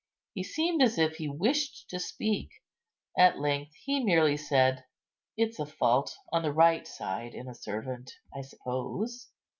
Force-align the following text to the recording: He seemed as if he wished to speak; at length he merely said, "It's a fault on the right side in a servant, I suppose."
He 0.33 0.43
seemed 0.43 0.81
as 0.81 0.97
if 0.97 1.17
he 1.17 1.29
wished 1.29 1.87
to 1.91 1.99
speak; 1.99 2.49
at 3.15 3.37
length 3.37 3.73
he 3.83 4.03
merely 4.03 4.35
said, 4.35 4.83
"It's 5.37 5.59
a 5.59 5.65
fault 5.67 6.17
on 6.33 6.41
the 6.41 6.51
right 6.51 6.87
side 6.87 7.35
in 7.35 7.47
a 7.47 7.53
servant, 7.53 8.11
I 8.35 8.41
suppose." 8.41 9.29